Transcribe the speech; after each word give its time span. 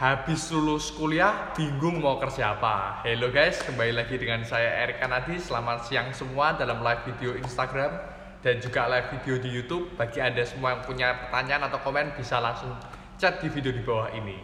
Habis 0.00 0.48
lulus 0.48 0.88
kuliah, 0.96 1.52
bingung 1.52 2.00
mau 2.00 2.16
kerja 2.16 2.56
apa? 2.56 3.04
Halo 3.04 3.28
guys, 3.28 3.60
kembali 3.60 4.00
lagi 4.00 4.16
dengan 4.16 4.40
saya 4.48 4.88
Erik 4.88 4.96
Kanadi. 4.96 5.36
Selamat 5.36 5.84
siang 5.84 6.08
semua 6.16 6.56
dalam 6.56 6.80
live 6.80 7.04
video 7.04 7.36
Instagram 7.36 8.00
dan 8.40 8.64
juga 8.64 8.88
live 8.88 9.12
video 9.12 9.36
di 9.36 9.52
YouTube. 9.52 9.92
Bagi 10.00 10.24
Anda 10.24 10.40
semua 10.48 10.72
yang 10.72 10.88
punya 10.88 11.28
pertanyaan 11.28 11.68
atau 11.68 11.84
komen 11.84 12.16
bisa 12.16 12.40
langsung 12.40 12.72
chat 13.20 13.44
di 13.44 13.52
video 13.52 13.76
di 13.76 13.84
bawah 13.84 14.08
ini. 14.16 14.40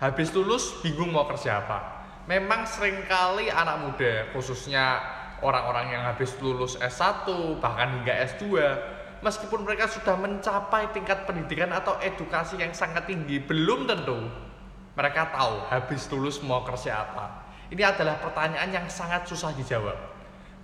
Habis 0.00 0.32
lulus, 0.32 0.80
bingung 0.80 1.12
mau 1.12 1.28
kerja 1.28 1.60
apa? 1.60 2.08
Memang 2.24 2.64
sering 2.64 3.04
kali 3.04 3.52
anak 3.52 3.84
muda, 3.84 4.32
khususnya 4.32 5.04
orang-orang 5.44 6.00
yang 6.00 6.02
habis 6.08 6.32
lulus 6.40 6.80
S1, 6.80 7.28
bahkan 7.60 8.00
hingga 8.00 8.24
S2, 8.24 8.56
meskipun 9.20 9.68
mereka 9.68 9.84
sudah 9.84 10.16
mencapai 10.16 10.96
tingkat 10.96 11.28
pendidikan 11.28 11.68
atau 11.76 12.00
edukasi 12.00 12.56
yang 12.56 12.72
sangat 12.72 13.04
tinggi, 13.04 13.44
belum 13.44 13.84
tentu 13.84 14.53
mereka 14.94 15.30
tahu 15.34 15.66
habis 15.70 16.06
lulus 16.10 16.38
mau 16.42 16.62
kerja 16.62 17.02
apa. 17.02 17.44
Ini 17.70 17.82
adalah 17.82 18.22
pertanyaan 18.22 18.70
yang 18.70 18.86
sangat 18.86 19.26
susah 19.26 19.50
dijawab. 19.54 19.98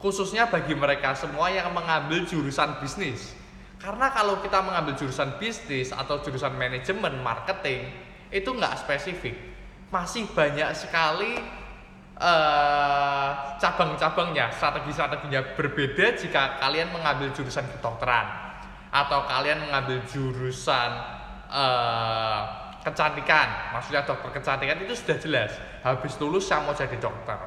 Khususnya 0.01 0.49
bagi 0.49 0.73
mereka 0.73 1.13
semua 1.13 1.51
yang 1.53 1.75
mengambil 1.75 2.25
jurusan 2.25 2.79
bisnis. 2.81 3.35
Karena 3.81 4.13
kalau 4.15 4.39
kita 4.41 4.63
mengambil 4.63 4.95
jurusan 4.97 5.37
bisnis 5.37 5.91
atau 5.91 6.21
jurusan 6.21 6.55
manajemen, 6.55 7.21
marketing, 7.21 7.91
itu 8.31 8.49
nggak 8.49 8.87
spesifik. 8.87 9.35
Masih 9.91 10.29
banyak 10.31 10.71
sekali 10.79 11.41
uh, 12.21 13.31
cabang-cabangnya, 13.59 14.55
strategi-strateginya 14.55 15.57
berbeda 15.59 16.15
jika 16.15 16.61
kalian 16.63 16.95
mengambil 16.95 17.33
jurusan 17.35 17.67
kedokteran 17.67 18.53
atau 18.91 19.27
kalian 19.27 19.67
mengambil 19.67 19.99
jurusan 20.07 20.91
uh, 21.51 22.70
kecantikan 22.91 23.73
maksudnya 23.73 24.03
dokter 24.03 24.31
kecantikan 24.35 24.77
itu 24.83 24.95
sudah 24.99 25.17
jelas. 25.23 25.51
Habis 25.87 26.19
lulus 26.19 26.51
saya 26.51 26.67
mau 26.67 26.75
jadi 26.75 26.99
dokter. 26.99 27.39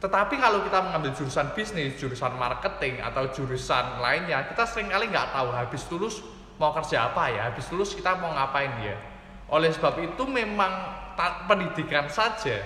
Tetapi 0.00 0.34
kalau 0.40 0.64
kita 0.64 0.80
mengambil 0.80 1.12
jurusan 1.14 1.52
bisnis 1.54 1.94
jurusan 1.96 2.34
marketing 2.34 2.98
atau 3.04 3.30
jurusan 3.30 4.00
lainnya 4.02 4.48
kita 4.50 4.64
sering 4.66 4.90
kali 4.90 5.08
nggak 5.08 5.30
tahu 5.30 5.48
habis 5.52 5.82
lulus 5.92 6.24
mau 6.56 6.72
kerja 6.76 7.12
apa 7.12 7.32
ya 7.32 7.52
habis 7.52 7.68
lulus 7.72 7.94
kita 7.94 8.18
mau 8.18 8.34
ngapain 8.34 8.72
ya. 8.82 8.96
Oleh 9.50 9.70
sebab 9.70 9.98
itu 10.02 10.24
memang 10.26 10.72
pendidikan 11.46 12.08
saja 12.08 12.64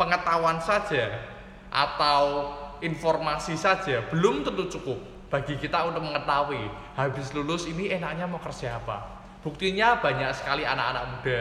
pengetahuan 0.00 0.58
saja 0.64 1.22
atau 1.70 2.50
informasi 2.80 3.54
saja 3.54 4.02
belum 4.08 4.42
tentu 4.42 4.80
cukup 4.80 4.98
bagi 5.30 5.54
kita 5.60 5.86
untuk 5.86 6.02
mengetahui 6.02 6.66
habis 6.96 7.30
lulus 7.36 7.68
ini 7.68 7.92
enaknya 7.92 8.26
mau 8.26 8.42
kerja 8.42 8.80
apa 8.80 9.19
Buktinya 9.40 9.96
banyak 9.96 10.36
sekali 10.36 10.68
anak-anak 10.68 11.04
muda 11.16 11.40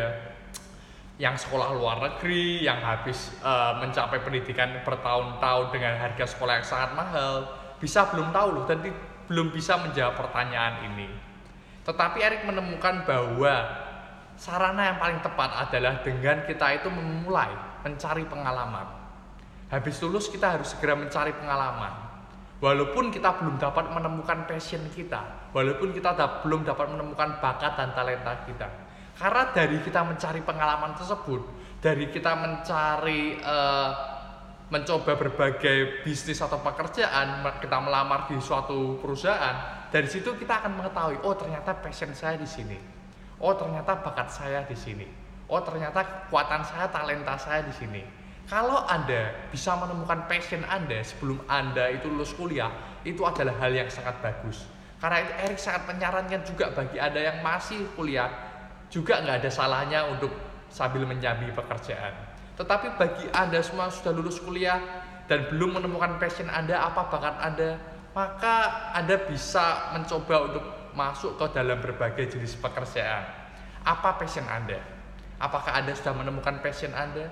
yang 1.20 1.36
sekolah 1.36 1.76
luar 1.76 2.00
negeri, 2.00 2.64
yang 2.64 2.80
habis 2.80 3.36
uh, 3.44 3.76
mencapai 3.76 4.24
pendidikan 4.24 4.80
bertahun-tahun 4.88 5.76
dengan 5.76 6.00
harga 6.00 6.32
sekolah 6.32 6.64
yang 6.64 6.68
sangat 6.68 6.96
mahal, 6.96 7.44
bisa 7.76 8.08
belum 8.08 8.32
tahu 8.32 8.48
loh 8.56 8.66
dan 8.72 8.80
belum 9.28 9.52
bisa 9.52 9.76
menjawab 9.84 10.16
pertanyaan 10.16 10.96
ini. 10.96 11.12
Tetapi 11.84 12.18
Erik 12.24 12.48
menemukan 12.48 13.04
bahwa 13.04 13.68
sarana 14.40 14.96
yang 14.96 14.98
paling 14.98 15.20
tepat 15.20 15.68
adalah 15.68 16.00
dengan 16.00 16.48
kita 16.48 16.80
itu 16.80 16.88
memulai 16.88 17.52
mencari 17.84 18.24
pengalaman. 18.24 18.88
Habis 19.68 20.00
lulus 20.00 20.32
kita 20.32 20.56
harus 20.56 20.72
segera 20.72 20.96
mencari 20.96 21.36
pengalaman 21.36 22.09
Walaupun 22.60 23.08
kita 23.08 23.40
belum 23.40 23.56
dapat 23.56 23.88
menemukan 23.88 24.44
passion 24.44 24.84
kita, 24.92 25.52
walaupun 25.56 25.96
kita 25.96 26.12
da 26.12 26.44
belum 26.44 26.68
dapat 26.68 26.92
menemukan 26.92 27.40
bakat 27.40 27.80
dan 27.80 27.96
talenta 27.96 28.44
kita. 28.44 28.68
Karena 29.16 29.48
dari 29.56 29.80
kita 29.80 30.04
mencari 30.04 30.44
pengalaman 30.44 30.92
tersebut, 30.92 31.40
dari 31.80 32.12
kita 32.12 32.36
mencari 32.36 33.40
uh, 33.40 33.92
mencoba 34.68 35.16
berbagai 35.16 36.04
bisnis 36.04 36.44
atau 36.44 36.60
pekerjaan, 36.60 37.48
kita 37.64 37.80
melamar 37.80 38.28
di 38.28 38.36
suatu 38.44 39.00
perusahaan, 39.00 39.88
dari 39.88 40.12
situ 40.12 40.36
kita 40.36 40.60
akan 40.60 40.84
mengetahui, 40.84 41.24
oh 41.24 41.40
ternyata 41.40 41.80
passion 41.80 42.12
saya 42.12 42.36
di 42.36 42.48
sini. 42.48 42.76
Oh 43.40 43.56
ternyata 43.56 44.04
bakat 44.04 44.28
saya 44.36 44.68
di 44.68 44.76
sini. 44.76 45.08
Oh 45.48 45.64
ternyata 45.64 46.28
kekuatan 46.28 46.68
saya, 46.68 46.92
talenta 46.92 47.40
saya 47.40 47.64
di 47.64 47.72
sini 47.72 48.19
kalau 48.50 48.82
Anda 48.90 49.30
bisa 49.54 49.78
menemukan 49.78 50.26
passion 50.26 50.66
Anda 50.66 51.06
sebelum 51.06 51.46
Anda 51.46 51.94
itu 51.94 52.10
lulus 52.10 52.34
kuliah, 52.34 52.74
itu 53.06 53.22
adalah 53.22 53.54
hal 53.62 53.70
yang 53.70 53.86
sangat 53.94 54.18
bagus. 54.26 54.66
Karena 54.98 55.22
itu 55.22 55.34
Erik 55.46 55.60
sangat 55.62 55.86
menyarankan 55.86 56.42
juga 56.44 56.74
bagi 56.74 56.98
Anda 56.98 57.30
yang 57.30 57.38
masih 57.46 57.86
kuliah, 57.94 58.28
juga 58.90 59.22
nggak 59.22 59.46
ada 59.46 59.50
salahnya 59.54 60.02
untuk 60.10 60.34
sambil 60.74 61.06
menyambi 61.06 61.54
pekerjaan. 61.54 62.12
Tetapi 62.58 62.98
bagi 62.98 63.30
Anda 63.32 63.62
semua 63.62 63.94
sudah 63.94 64.18
lulus 64.18 64.42
kuliah 64.42 64.82
dan 65.30 65.46
belum 65.54 65.78
menemukan 65.78 66.18
passion 66.18 66.50
Anda, 66.50 66.90
apa 66.90 67.06
bakat 67.06 67.38
Anda, 67.46 67.78
maka 68.18 68.90
Anda 68.98 69.30
bisa 69.30 69.94
mencoba 69.94 70.36
untuk 70.50 70.66
masuk 70.98 71.38
ke 71.38 71.46
dalam 71.54 71.78
berbagai 71.86 72.34
jenis 72.34 72.58
pekerjaan. 72.58 73.30
Apa 73.86 74.18
passion 74.18 74.44
Anda? 74.50 74.82
Apakah 75.38 75.78
Anda 75.80 75.94
sudah 75.94 76.18
menemukan 76.18 76.60
passion 76.66 76.92
Anda? 76.98 77.30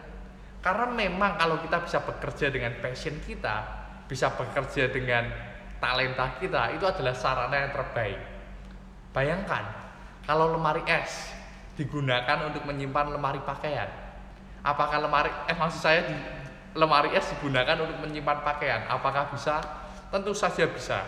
Karena 0.68 0.84
memang 0.92 1.40
kalau 1.40 1.64
kita 1.64 1.80
bisa 1.80 2.04
bekerja 2.04 2.52
dengan 2.52 2.76
passion 2.84 3.16
kita, 3.24 3.56
bisa 4.04 4.36
bekerja 4.36 4.92
dengan 4.92 5.32
talenta 5.80 6.36
kita, 6.44 6.76
itu 6.76 6.84
adalah 6.84 7.16
sarana 7.16 7.56
yang 7.56 7.72
terbaik. 7.72 8.20
Bayangkan, 9.16 9.64
kalau 10.28 10.52
lemari 10.52 10.84
es 10.92 11.32
digunakan 11.80 12.52
untuk 12.52 12.68
menyimpan 12.68 13.16
lemari 13.16 13.40
pakaian. 13.48 13.88
Apakah 14.60 15.00
lemari 15.00 15.32
eh 15.48 15.56
maksud 15.56 15.80
saya 15.80 16.04
di 16.04 16.16
lemari 16.76 17.16
es 17.16 17.24
digunakan 17.32 17.88
untuk 17.88 18.04
menyimpan 18.04 18.44
pakaian? 18.44 18.92
Apakah 18.92 19.32
bisa? 19.32 19.64
Tentu 20.12 20.36
saja 20.36 20.68
bisa. 20.68 21.00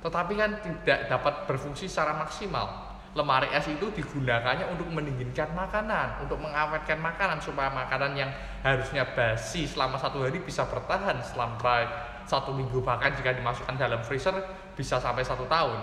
Tetapi 0.00 0.32
kan 0.40 0.56
tidak 0.64 1.12
dapat 1.12 1.44
berfungsi 1.44 1.84
secara 1.84 2.16
maksimal 2.16 2.91
lemari 3.12 3.52
es 3.52 3.68
itu 3.68 3.92
digunakannya 3.92 4.72
untuk 4.72 4.88
mendinginkan 4.88 5.52
makanan, 5.52 6.24
untuk 6.24 6.40
mengawetkan 6.40 6.96
makanan 6.96 7.36
supaya 7.44 7.68
makanan 7.68 8.16
yang 8.16 8.30
harusnya 8.64 9.04
basi 9.12 9.68
selama 9.68 10.00
satu 10.00 10.24
hari 10.24 10.40
bisa 10.40 10.64
bertahan 10.64 11.20
selama 11.20 11.84
satu 12.24 12.56
minggu 12.56 12.80
bahkan 12.80 13.12
jika 13.12 13.36
dimasukkan 13.36 13.76
dalam 13.76 14.00
freezer 14.00 14.32
bisa 14.72 14.96
sampai 14.96 15.20
satu 15.20 15.44
tahun. 15.44 15.76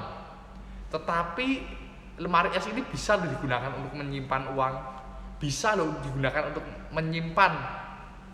Tetapi 0.89 1.47
lemari 2.17 2.49
es 2.57 2.65
ini 2.65 2.81
bisa 2.81 3.21
digunakan 3.21 3.77
untuk 3.77 3.93
menyimpan 3.93 4.57
uang, 4.57 4.75
bisa 5.37 5.77
loh 5.77 6.01
digunakan 6.01 6.49
untuk 6.49 6.65
menyimpan 6.89 7.53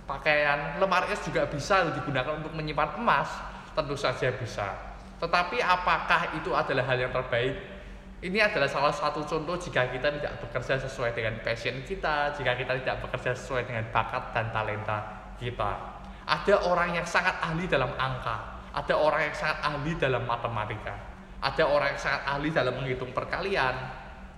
pakaian. 0.07 0.79
Lemari 0.79 1.11
es 1.11 1.19
juga 1.28 1.44
bisa 1.51 1.84
loh 1.84 1.91
digunakan 1.91 2.39
untuk 2.39 2.55
menyimpan 2.55 2.95
emas, 2.95 3.28
tentu 3.75 4.00
saja 4.00 4.31
bisa. 4.39 4.72
Tetapi 5.19 5.59
apakah 5.59 6.31
itu 6.39 6.55
adalah 6.55 6.88
hal 6.88 6.95
yang 6.95 7.11
terbaik? 7.11 7.74
Ini 8.23 8.39
adalah 8.39 8.71
salah 8.71 8.95
satu 8.95 9.27
contoh 9.27 9.59
jika 9.59 9.91
kita 9.91 10.07
tidak 10.15 10.39
bekerja 10.39 10.79
sesuai 10.87 11.11
dengan 11.11 11.35
passion 11.43 11.83
kita, 11.83 12.31
jika 12.39 12.55
kita 12.55 12.79
tidak 12.79 13.03
bekerja 13.03 13.35
sesuai 13.35 13.67
dengan 13.67 13.83
bakat 13.91 14.31
dan 14.31 14.55
talenta 14.55 14.99
kita. 15.35 15.99
Ada 16.23 16.63
orang 16.63 16.95
yang 16.95 17.03
sangat 17.03 17.35
ahli 17.43 17.67
dalam 17.67 17.91
angka, 17.99 18.63
ada 18.71 18.93
orang 18.95 19.29
yang 19.29 19.35
sangat 19.35 19.59
ahli 19.67 19.91
dalam 19.99 20.23
matematika, 20.23 20.95
ada 21.43 21.63
orang 21.67 21.93
yang 21.93 22.01
sangat 22.01 22.21
ahli 22.23 22.49
dalam 22.55 22.73
menghitung 22.79 23.11
perkalian, 23.11 23.75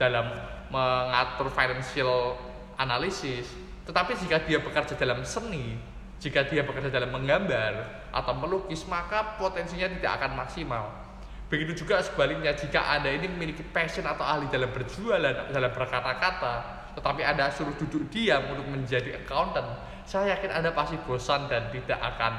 dalam 0.02 0.26
mengatur 0.74 1.48
financial 1.54 2.36
analysis. 2.82 3.54
Tetapi 3.86 4.20
jika 4.20 4.42
dia 4.44 4.60
bekerja 4.60 4.98
dalam 4.98 5.22
seni, 5.22 5.78
jika 6.18 6.44
dia 6.50 6.66
bekerja 6.66 6.90
dalam 6.90 7.14
menggambar 7.14 8.10
atau 8.10 8.34
melukis, 8.36 8.84
maka 8.90 9.38
potensinya 9.38 9.86
tidak 9.86 10.12
akan 10.18 10.32
maksimal 10.44 11.07
Begitu 11.48 11.84
juga 11.86 12.04
sebaliknya 12.04 12.52
jika 12.52 12.84
Anda 12.84 13.08
ini 13.08 13.32
memiliki 13.32 13.64
passion 13.64 14.04
atau 14.04 14.28
ahli 14.28 14.52
dalam 14.52 14.68
berjualan, 14.76 15.48
dalam 15.48 15.72
berkata-kata, 15.72 16.54
tetapi 17.00 17.24
Anda 17.24 17.48
suruh 17.48 17.72
duduk 17.80 18.12
diam 18.12 18.52
untuk 18.52 18.68
menjadi 18.68 19.24
accountant, 19.24 19.80
saya 20.04 20.36
yakin 20.36 20.52
Anda 20.52 20.76
pasti 20.76 21.00
bosan 21.08 21.48
dan 21.48 21.72
tidak 21.72 22.04
akan 22.04 22.34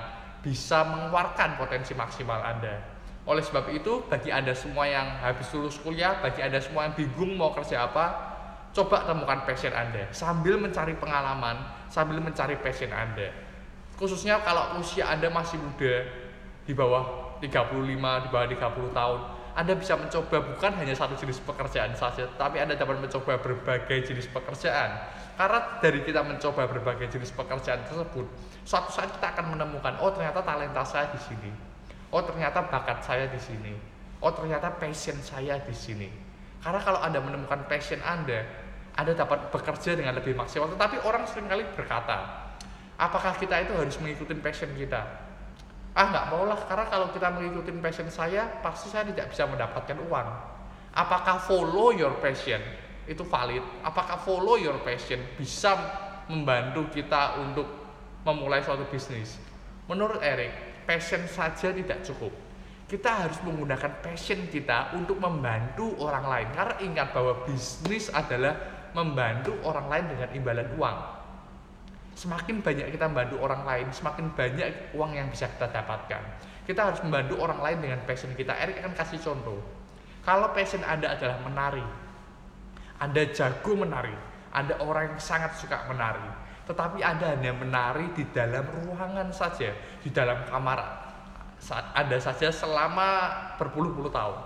bisa 0.44 0.84
mengeluarkan 0.84 1.56
potensi 1.56 1.96
maksimal 1.96 2.36
Anda. 2.36 2.84
Oleh 3.24 3.40
sebab 3.40 3.72
itu, 3.72 4.04
bagi 4.08 4.28
Anda 4.28 4.52
semua 4.52 4.84
yang 4.84 5.20
habis 5.24 5.48
lulus 5.56 5.80
kuliah, 5.80 6.20
bagi 6.20 6.44
Anda 6.44 6.60
semua 6.60 6.88
yang 6.88 6.96
bingung 6.96 7.32
mau 7.36 7.52
kerja 7.56 7.88
apa, 7.88 8.06
coba 8.76 9.04
temukan 9.08 9.44
passion 9.48 9.72
Anda 9.72 10.08
sambil 10.12 10.60
mencari 10.60 10.96
pengalaman, 11.00 11.60
sambil 11.88 12.20
mencari 12.20 12.60
passion 12.60 12.92
Anda. 12.92 13.32
Khususnya 13.96 14.40
kalau 14.44 14.80
usia 14.80 15.08
Anda 15.08 15.32
masih 15.32 15.56
muda, 15.60 16.08
di 16.68 16.76
bawah 16.76 17.27
35 17.40 18.24
di 18.24 18.28
bawah 18.30 18.48
30 18.48 18.92
tahun 18.94 19.20
anda 19.58 19.74
bisa 19.74 19.98
mencoba 19.98 20.38
bukan 20.54 20.70
hanya 20.78 20.94
satu 20.94 21.18
jenis 21.18 21.42
pekerjaan 21.42 21.90
saja, 21.98 22.30
tapi 22.38 22.62
Anda 22.62 22.78
dapat 22.78 23.02
mencoba 23.02 23.42
berbagai 23.42 24.06
jenis 24.06 24.30
pekerjaan. 24.30 25.02
Karena 25.34 25.82
dari 25.82 26.06
kita 26.06 26.22
mencoba 26.22 26.70
berbagai 26.70 27.10
jenis 27.10 27.34
pekerjaan 27.34 27.82
tersebut, 27.82 28.22
suatu 28.62 28.94
saat 28.94 29.10
kita 29.18 29.34
akan 29.34 29.58
menemukan, 29.58 29.98
oh 29.98 30.14
ternyata 30.14 30.46
talenta 30.46 30.86
saya 30.86 31.10
di 31.10 31.18
sini, 31.18 31.50
oh 32.14 32.22
ternyata 32.22 32.70
bakat 32.70 33.02
saya 33.02 33.26
di 33.26 33.40
sini, 33.42 33.74
oh 34.22 34.30
ternyata 34.30 34.78
passion 34.78 35.18
saya 35.18 35.58
di 35.58 35.74
sini. 35.74 36.06
Karena 36.62 36.78
kalau 36.78 37.02
Anda 37.02 37.18
menemukan 37.18 37.66
passion 37.66 37.98
Anda, 38.06 38.46
Anda 38.94 39.18
dapat 39.18 39.50
bekerja 39.50 39.98
dengan 39.98 40.14
lebih 40.22 40.38
maksimal. 40.38 40.70
Tetapi 40.70 41.02
orang 41.02 41.26
sering 41.26 41.50
kali 41.50 41.66
berkata, 41.74 42.46
apakah 42.94 43.34
kita 43.34 43.58
itu 43.66 43.74
harus 43.74 43.98
mengikuti 43.98 44.38
passion 44.38 44.70
kita? 44.78 45.27
Ah 45.98 46.14
nggak 46.14 46.30
maulah, 46.30 46.62
karena 46.70 46.86
kalau 46.86 47.10
kita 47.10 47.26
mengikuti 47.34 47.74
passion 47.82 48.06
saya, 48.06 48.46
pasti 48.62 48.86
saya 48.86 49.02
tidak 49.10 49.34
bisa 49.34 49.50
mendapatkan 49.50 49.98
uang. 49.98 50.28
Apakah 50.94 51.42
follow 51.42 51.90
your 51.90 52.14
passion 52.22 52.62
itu 53.10 53.26
valid? 53.26 53.66
Apakah 53.82 54.14
follow 54.22 54.54
your 54.54 54.78
passion 54.86 55.18
bisa 55.34 55.74
membantu 56.30 56.86
kita 56.94 57.42
untuk 57.42 57.66
memulai 58.22 58.62
suatu 58.62 58.86
bisnis? 58.86 59.42
Menurut 59.90 60.22
Eric, 60.22 60.86
passion 60.86 61.26
saja 61.26 61.74
tidak 61.74 62.06
cukup 62.06 62.30
kita 62.88 63.28
harus 63.28 63.36
menggunakan 63.44 64.00
passion 64.00 64.48
kita 64.48 64.96
untuk 64.96 65.20
membantu 65.20 65.92
orang 66.00 66.24
lain 66.24 66.48
karena 66.56 66.74
ingat 66.80 67.12
bahwa 67.12 67.44
bisnis 67.44 68.08
adalah 68.08 68.56
membantu 68.96 69.52
orang 69.60 69.92
lain 69.92 70.04
dengan 70.16 70.28
imbalan 70.32 70.68
uang 70.80 71.17
semakin 72.18 72.58
banyak 72.58 72.90
kita 72.90 73.06
membantu 73.06 73.38
orang 73.38 73.62
lain 73.62 73.86
semakin 73.94 74.34
banyak 74.34 74.90
uang 74.98 75.14
yang 75.14 75.30
bisa 75.30 75.46
kita 75.46 75.70
dapatkan 75.70 76.22
kita 76.66 76.80
harus 76.90 76.98
membantu 77.06 77.38
orang 77.38 77.62
lain 77.62 77.78
dengan 77.78 78.00
passion 78.02 78.34
kita 78.34 78.58
Erik 78.58 78.82
akan 78.82 78.98
kasih 78.98 79.22
contoh 79.22 79.62
kalau 80.26 80.50
passion 80.50 80.82
anda 80.82 81.14
adalah 81.14 81.38
menari 81.46 81.86
anda 82.98 83.22
jago 83.30 83.78
menari 83.78 84.18
ada 84.50 84.74
orang 84.82 85.14
yang 85.14 85.22
sangat 85.22 85.54
suka 85.54 85.86
menari 85.86 86.26
tetapi 86.66 86.98
anda 87.06 87.38
hanya 87.38 87.54
menari 87.54 88.10
di 88.18 88.26
dalam 88.34 88.66
ruangan 88.66 89.30
saja 89.30 89.70
di 90.02 90.10
dalam 90.10 90.42
kamar 90.50 91.08
ada 91.94 92.16
saja 92.22 92.48
selama 92.54 93.34
berpuluh-puluh 93.58 94.10
tahun. 94.14 94.38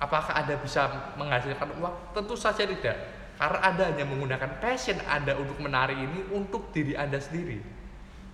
Apakah 0.00 0.42
Anda 0.42 0.58
bisa 0.58 0.90
menghasilkan 1.14 1.80
uang? 1.80 1.94
Tentu 2.16 2.34
saja 2.34 2.64
tidak. 2.66 2.96
Karena 3.34 3.58
Anda 3.66 3.82
hanya 3.90 4.06
menggunakan 4.06 4.62
passion 4.62 4.98
Anda 5.10 5.34
untuk 5.34 5.58
menari 5.58 5.98
ini 5.98 6.30
untuk 6.30 6.70
diri 6.70 6.94
Anda 6.94 7.18
sendiri. 7.18 7.58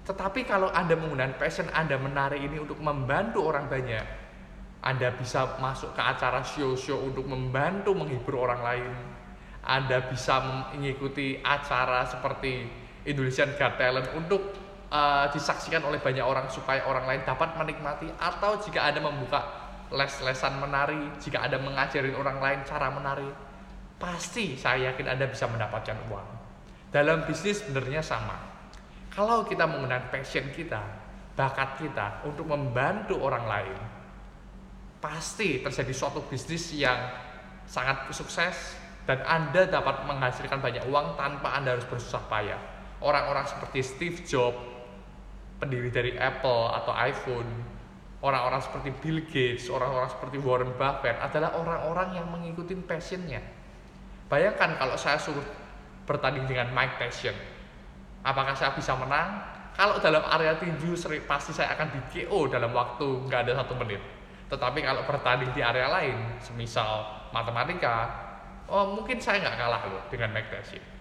Tetapi 0.04 0.44
kalau 0.44 0.68
Anda 0.72 0.96
menggunakan 0.96 1.40
passion 1.40 1.68
Anda 1.72 1.96
menari 1.96 2.44
ini 2.44 2.60
untuk 2.60 2.76
membantu 2.80 3.48
orang 3.48 3.68
banyak, 3.72 4.04
Anda 4.84 5.12
bisa 5.16 5.56
masuk 5.60 5.96
ke 5.96 6.02
acara 6.04 6.44
show-show 6.44 7.00
untuk 7.00 7.24
membantu 7.24 7.96
menghibur 7.96 8.44
orang 8.44 8.60
lain. 8.60 8.92
Anda 9.60 10.04
bisa 10.08 10.40
mengikuti 10.72 11.36
acara 11.44 12.08
seperti 12.08 12.64
Indonesian 13.04 13.56
Got 13.56 13.76
Talent 13.76 14.08
untuk 14.16 14.56
uh, 14.92 15.28
disaksikan 15.32 15.84
oleh 15.84 16.00
banyak 16.00 16.24
orang 16.24 16.48
supaya 16.52 16.84
orang 16.84 17.08
lain 17.08 17.22
dapat 17.24 17.56
menikmati 17.56 18.08
atau 18.20 18.60
jika 18.60 18.88
ada 18.92 19.00
membuka 19.00 19.40
les-lesan 19.90 20.60
menari, 20.60 21.12
jika 21.18 21.44
ada 21.44 21.58
mengajarin 21.58 22.14
orang 22.14 22.38
lain 22.38 22.60
cara 22.62 22.88
menari, 22.92 23.26
pasti 24.00 24.56
saya 24.56 24.90
yakin 24.90 25.06
Anda 25.12 25.28
bisa 25.28 25.44
mendapatkan 25.44 26.08
uang. 26.08 26.28
Dalam 26.90 27.28
bisnis 27.28 27.60
sebenarnya 27.60 28.00
sama. 28.00 28.34
Kalau 29.12 29.44
kita 29.44 29.68
menggunakan 29.68 30.08
passion 30.08 30.48
kita, 30.50 30.80
bakat 31.36 31.78
kita 31.78 32.24
untuk 32.24 32.48
membantu 32.48 33.20
orang 33.20 33.44
lain, 33.44 33.78
pasti 35.04 35.60
terjadi 35.60 35.92
suatu 35.92 36.24
bisnis 36.26 36.72
yang 36.72 36.98
sangat 37.68 38.08
sukses 38.10 38.74
dan 39.04 39.20
Anda 39.28 39.68
dapat 39.68 40.08
menghasilkan 40.08 40.58
banyak 40.58 40.88
uang 40.88 41.20
tanpa 41.20 41.60
Anda 41.60 41.76
harus 41.76 41.86
bersusah 41.86 42.24
payah. 42.26 42.58
Orang-orang 43.04 43.44
seperti 43.48 43.80
Steve 43.84 44.18
Jobs, 44.24 44.60
pendiri 45.60 45.92
dari 45.92 46.16
Apple 46.16 46.72
atau 46.72 46.92
iPhone, 46.96 47.48
orang-orang 48.24 48.60
seperti 48.64 48.88
Bill 49.00 49.20
Gates, 49.28 49.68
orang-orang 49.68 50.08
seperti 50.08 50.36
Warren 50.40 50.72
Buffett 50.76 51.20
adalah 51.20 51.56
orang-orang 51.60 52.16
yang 52.16 52.26
mengikuti 52.32 52.72
passionnya. 52.76 53.59
Bayangkan 54.30 54.78
kalau 54.78 54.94
saya 54.94 55.18
suruh 55.18 55.42
bertanding 56.06 56.46
dengan 56.46 56.70
Mike 56.70 57.02
Tyson, 57.02 57.34
apakah 58.22 58.54
saya 58.54 58.70
bisa 58.78 58.94
menang? 58.94 59.42
Kalau 59.74 59.98
dalam 59.98 60.22
area 60.22 60.54
tinju 60.54 60.94
pasti 61.26 61.50
saya 61.50 61.74
akan 61.74 61.90
di 61.90 62.00
KO 62.14 62.46
dalam 62.46 62.70
waktu 62.70 63.26
nggak 63.26 63.50
ada 63.50 63.58
satu 63.58 63.74
menit. 63.74 63.98
Tetapi 64.46 64.86
kalau 64.86 65.02
bertanding 65.02 65.50
di 65.50 65.62
area 65.62 65.90
lain, 65.90 66.38
semisal 66.38 67.26
matematika, 67.34 68.06
oh 68.70 68.94
mungkin 68.94 69.18
saya 69.18 69.42
nggak 69.42 69.56
kalah 69.58 69.82
loh 69.90 70.02
dengan 70.06 70.30
Mike 70.30 70.50
Tyson 70.50 71.00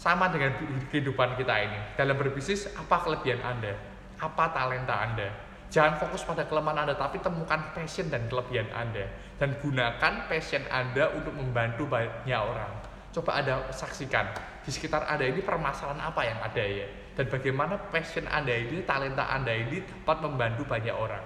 sama 0.00 0.32
dengan 0.32 0.56
kehidupan 0.88 1.36
kita 1.36 1.54
ini. 1.60 1.78
Dalam 1.92 2.16
berbisnis, 2.16 2.72
apa 2.72 3.04
kelebihan 3.04 3.44
Anda? 3.44 3.76
Apa 4.16 4.48
talenta 4.48 4.96
Anda? 4.96 5.28
Jangan 5.70 6.02
fokus 6.02 6.26
pada 6.26 6.42
kelemahan 6.50 6.82
Anda, 6.82 6.98
tapi 6.98 7.22
temukan 7.22 7.70
passion 7.70 8.10
dan 8.10 8.26
kelebihan 8.26 8.66
Anda. 8.74 9.06
Dan 9.38 9.54
gunakan 9.62 10.26
passion 10.26 10.66
Anda 10.66 11.14
untuk 11.14 11.30
membantu 11.38 11.86
banyak 11.86 12.34
orang. 12.34 12.74
Coba 13.14 13.38
Anda 13.38 13.70
saksikan, 13.70 14.34
di 14.66 14.70
sekitar 14.74 15.06
Anda 15.06 15.30
ini 15.30 15.42
permasalahan 15.46 16.02
apa 16.02 16.26
yang 16.26 16.38
ada 16.42 16.62
ya? 16.62 16.86
Dan 17.14 17.30
bagaimana 17.30 17.78
passion 17.90 18.26
Anda 18.26 18.50
ini, 18.50 18.82
talenta 18.82 19.30
Anda 19.30 19.54
ini 19.54 19.82
dapat 19.82 20.26
membantu 20.26 20.66
banyak 20.66 20.94
orang. 20.94 21.22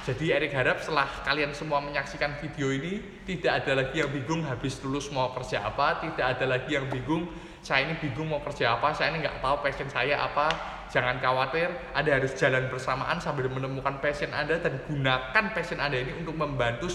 Jadi 0.00 0.32
Erik 0.32 0.56
harap 0.56 0.80
setelah 0.80 1.08
kalian 1.28 1.52
semua 1.52 1.76
menyaksikan 1.84 2.32
video 2.40 2.72
ini 2.72 3.04
tidak 3.28 3.64
ada 3.64 3.84
lagi 3.84 4.00
yang 4.00 4.08
bingung 4.08 4.40
habis 4.48 4.80
lulus 4.80 5.12
mau 5.12 5.28
kerja 5.36 5.60
apa, 5.60 6.00
tidak 6.00 6.36
ada 6.36 6.56
lagi 6.56 6.72
yang 6.72 6.88
bingung 6.88 7.28
saya 7.60 7.84
ini 7.84 8.00
bingung 8.00 8.32
mau 8.32 8.40
kerja 8.40 8.80
apa, 8.80 8.96
saya 8.96 9.12
ini 9.12 9.20
nggak 9.20 9.44
tahu 9.44 9.56
passion 9.60 9.88
saya 9.92 10.16
apa. 10.24 10.79
Jangan 10.90 11.22
khawatir, 11.22 11.70
Anda 11.94 12.18
harus 12.18 12.34
jalan 12.34 12.66
bersamaan 12.66 13.22
sambil 13.22 13.46
menemukan 13.46 14.02
passion 14.02 14.34
Anda 14.34 14.58
dan 14.58 14.82
gunakan 14.90 15.44
passion 15.54 15.78
Anda 15.78 16.02
ini 16.02 16.18
untuk 16.18 16.34
membantu 16.34 16.90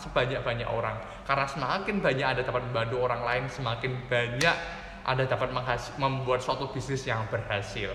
sebanyak-banyak 0.00 0.64
orang. 0.64 0.96
Karena 1.28 1.44
semakin 1.44 2.00
banyak 2.00 2.24
Anda 2.24 2.40
dapat 2.40 2.64
membantu 2.72 3.04
orang 3.04 3.20
lain, 3.20 3.44
semakin 3.52 4.08
banyak 4.08 4.56
Anda 5.04 5.28
dapat 5.28 5.52
membuat 6.00 6.40
suatu 6.40 6.72
bisnis 6.72 7.04
yang 7.04 7.28
berhasil. 7.28 7.92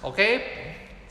Oke, 0.00 0.40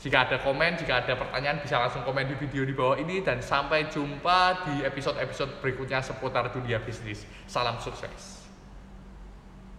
jika 0.02 0.26
ada 0.26 0.42
komen, 0.42 0.74
jika 0.74 1.06
ada 1.06 1.14
pertanyaan 1.14 1.62
bisa 1.62 1.78
langsung 1.78 2.02
komen 2.02 2.26
di 2.26 2.34
video 2.34 2.66
di 2.66 2.74
bawah 2.74 2.98
ini 2.98 3.22
dan 3.22 3.38
sampai 3.38 3.86
jumpa 3.86 4.66
di 4.66 4.74
episode-episode 4.82 5.62
berikutnya 5.62 6.02
seputar 6.02 6.50
dunia 6.50 6.82
bisnis. 6.82 7.22
Salam 7.46 7.78
sukses. 7.78 8.41